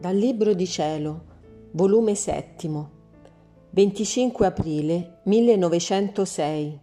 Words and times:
Dal 0.00 0.14
Libro 0.14 0.54
di 0.54 0.64
Cielo, 0.68 1.24
volume 1.72 2.14
7, 2.14 2.70
25 3.70 4.46
aprile 4.46 5.18
1906. 5.24 6.78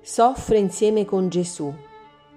Soffre 0.00 0.58
insieme 0.58 1.04
con 1.04 1.28
Gesù. 1.28 1.72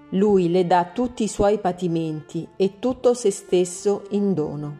Lui 0.10 0.52
le 0.52 0.68
dà 0.68 0.92
tutti 0.94 1.24
i 1.24 1.28
suoi 1.28 1.58
patimenti 1.58 2.48
e 2.56 2.78
tutto 2.78 3.16
se 3.16 3.32
stesso 3.32 4.04
in 4.12 4.36
dono. 4.36 4.78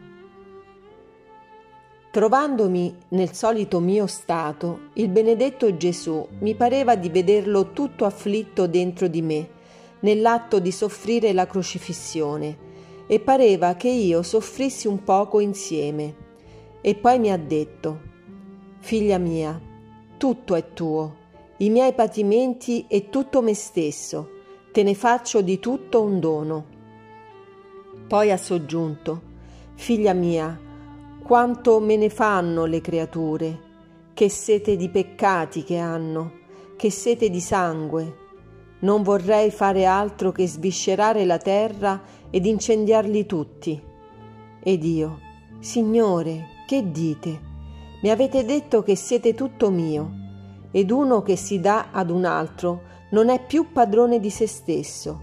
Trovandomi 2.12 2.94
nel 3.08 3.32
solito 3.32 3.80
mio 3.80 4.06
stato, 4.06 4.90
il 4.92 5.08
benedetto 5.08 5.76
Gesù 5.76 6.24
mi 6.38 6.54
pareva 6.54 6.94
di 6.94 7.08
vederlo 7.08 7.72
tutto 7.72 8.04
afflitto 8.04 8.68
dentro 8.68 9.08
di 9.08 9.20
me, 9.20 9.48
nell'atto 10.02 10.60
di 10.60 10.70
soffrire 10.70 11.32
la 11.32 11.48
crocifissione 11.48 12.67
e 13.10 13.20
pareva 13.20 13.74
che 13.74 13.88
io 13.88 14.22
soffrissi 14.22 14.86
un 14.86 15.02
poco 15.02 15.40
insieme. 15.40 16.14
E 16.82 16.94
poi 16.94 17.18
mi 17.18 17.32
ha 17.32 17.38
detto, 17.38 18.00
Figlia 18.80 19.16
mia, 19.18 19.60
tutto 20.18 20.54
è 20.54 20.72
tuo, 20.74 21.16
i 21.56 21.70
miei 21.70 21.94
patimenti 21.94 22.84
e 22.86 23.08
tutto 23.08 23.40
me 23.40 23.54
stesso, 23.54 24.28
te 24.72 24.82
ne 24.82 24.94
faccio 24.94 25.40
di 25.40 25.58
tutto 25.58 26.02
un 26.02 26.20
dono. 26.20 26.66
Poi 28.06 28.30
ha 28.30 28.36
soggiunto, 28.36 29.22
Figlia 29.74 30.12
mia, 30.12 30.60
quanto 31.22 31.80
me 31.80 31.96
ne 31.96 32.10
fanno 32.10 32.66
le 32.66 32.80
creature, 32.82 33.60
che 34.12 34.28
sete 34.28 34.76
di 34.76 34.90
peccati 34.90 35.64
che 35.64 35.78
hanno, 35.78 36.32
che 36.76 36.90
sete 36.90 37.30
di 37.30 37.40
sangue, 37.40 38.27
non 38.80 39.02
vorrei 39.02 39.50
fare 39.50 39.86
altro 39.86 40.30
che 40.30 40.46
sviscerare 40.46 41.24
la 41.24 41.38
terra 41.38 42.00
ed 42.30 42.46
incendiarli 42.46 43.26
tutti. 43.26 43.82
Ed 44.62 44.84
io, 44.84 45.18
Signore, 45.58 46.46
che 46.66 46.90
dite? 46.90 47.46
Mi 48.02 48.10
avete 48.10 48.44
detto 48.44 48.82
che 48.82 48.94
siete 48.94 49.34
tutto 49.34 49.70
mio, 49.70 50.10
ed 50.70 50.90
uno 50.90 51.22
che 51.22 51.34
si 51.36 51.58
dà 51.60 51.88
ad 51.90 52.10
un 52.10 52.24
altro 52.24 52.82
non 53.10 53.30
è 53.30 53.44
più 53.44 53.72
padrone 53.72 54.20
di 54.20 54.30
se 54.30 54.46
stesso. 54.46 55.22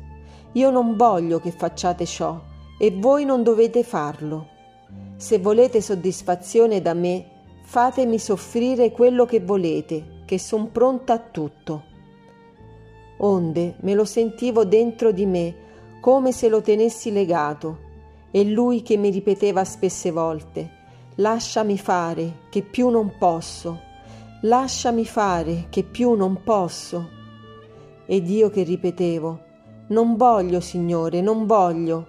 Io 0.54 0.70
non 0.72 0.98
voglio 0.98 1.40
che 1.40 1.52
facciate 1.52 2.06
ciò, 2.06 2.42
e 2.78 2.92
voi 2.92 3.24
non 3.24 3.44
dovete 3.44 3.84
farlo. 3.84 4.48
Se 5.16 5.40
volete 5.40 5.80
soddisfazione 5.80 6.82
da 6.82 6.94
me, 6.94 7.26
fatemi 7.64 8.20
soffrire 8.20 8.92
quello 8.92 9.26
che 9.26 9.40
volete, 9.40 10.24
che 10.26 10.38
son 10.40 10.72
pronta 10.72 11.14
a 11.14 11.20
tutto 11.20 11.94
onde 13.26 13.76
me 13.82 13.94
lo 13.94 14.06
sentivo 14.06 14.66
dentro 14.66 15.12
di 15.12 15.26
me 15.26 15.56
come 16.00 16.32
se 16.32 16.50
lo 16.50 16.62
tenessi 16.62 17.12
legato, 17.12 17.80
e 18.30 18.44
lui 18.44 18.84
che 18.84 18.96
mi 18.98 19.10
ripeteva 19.10 19.64
spesse 19.64 20.12
volte 20.12 20.84
Lasciami 21.16 21.78
fare, 21.78 22.40
che 22.50 22.62
più 22.62 22.90
non 22.90 23.14
posso, 23.18 23.80
lasciami 24.42 25.06
fare, 25.06 25.68
che 25.70 25.84
più 25.84 26.14
non 26.14 26.44
posso. 26.44 27.10
Ed 28.06 28.30
io 28.30 28.50
che 28.50 28.64
ripetevo 28.64 29.40
Non 29.88 30.18
voglio, 30.18 30.60
Signore, 30.60 31.22
non 31.22 31.46
voglio. 31.46 32.08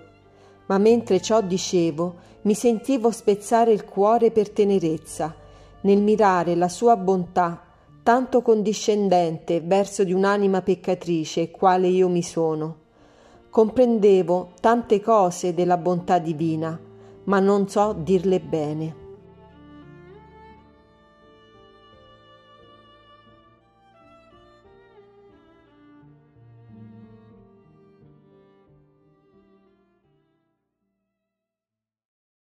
Ma 0.67 0.78
mentre 0.78 1.23
ciò 1.23 1.41
dicevo, 1.41 2.17
mi 2.42 2.55
sentivo 2.55 3.12
spezzare 3.12 3.70
il 3.70 3.84
cuore 3.84 4.33
per 4.33 4.51
tenerezza, 4.51 5.33
nel 5.83 6.03
mirare 6.03 6.56
la 6.56 6.69
sua 6.69 6.97
bontà 6.97 7.66
tanto 8.07 8.41
condiscendente 8.41 9.61
verso 9.61 10.05
di 10.05 10.12
un'anima 10.12 10.62
peccatrice 10.62 11.51
quale 11.51 11.89
io 11.89 12.09
mi 12.09 12.23
sono. 12.23 12.77
Comprendevo 13.51 14.51
tante 14.61 15.01
cose 15.01 15.55
della 15.55 15.77
bontà 15.77 16.21
divina, 16.21 16.79
ma 17.25 17.41
non 17.41 17.69
so 17.69 17.97
dirle 17.98 18.39
bene. 18.39 19.05